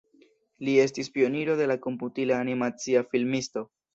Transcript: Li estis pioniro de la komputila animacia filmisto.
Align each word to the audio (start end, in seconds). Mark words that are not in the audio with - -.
Li 0.67 0.71
estis 0.83 1.09
pioniro 1.17 1.57
de 1.59 1.67
la 1.73 1.77
komputila 1.85 2.41
animacia 2.47 3.07
filmisto. 3.13 3.67